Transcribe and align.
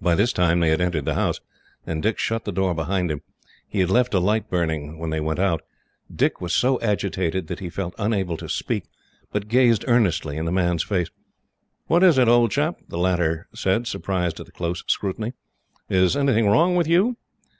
By 0.00 0.14
this 0.14 0.32
time 0.32 0.60
they 0.60 0.68
had 0.68 0.80
entered 0.80 1.04
the 1.06 1.16
house, 1.16 1.40
and 1.84 2.00
Dick 2.04 2.18
shut 2.18 2.44
the 2.44 2.52
door 2.52 2.72
behind 2.72 3.10
him. 3.10 3.22
He 3.66 3.80
had 3.80 3.90
left 3.90 4.14
a 4.14 4.20
light 4.20 4.48
burning, 4.48 4.96
when 4.96 5.10
they 5.10 5.18
went 5.18 5.40
out. 5.40 5.62
Dick 6.14 6.40
was 6.40 6.52
so 6.52 6.80
agitated 6.80 7.48
that 7.48 7.58
he 7.58 7.68
felt 7.68 7.96
unable 7.98 8.36
to 8.36 8.48
speak, 8.48 8.84
but 9.32 9.48
gazed 9.48 9.84
earnestly 9.88 10.36
in 10.36 10.44
the 10.44 10.52
man's 10.52 10.84
face. 10.84 11.08
"What 11.88 12.04
is 12.04 12.16
it, 12.16 12.28
old 12.28 12.52
chap?" 12.52 12.78
the 12.86 12.96
latter 12.98 13.48
said, 13.52 13.88
surprised 13.88 14.38
at 14.38 14.46
the 14.46 14.52
close 14.52 14.84
scrutiny. 14.86 15.32
"Is 15.88 16.16
anything 16.16 16.46
wrong 16.48 16.76
with 16.76 16.86
you?" 16.86 17.16